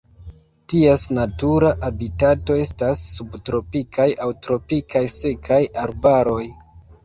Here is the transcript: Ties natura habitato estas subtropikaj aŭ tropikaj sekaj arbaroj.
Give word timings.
Ties 0.71 1.03
natura 1.17 1.73
habitato 1.87 2.57
estas 2.63 3.05
subtropikaj 3.19 4.09
aŭ 4.27 4.33
tropikaj 4.49 5.07
sekaj 5.21 5.65
arbaroj. 5.87 6.45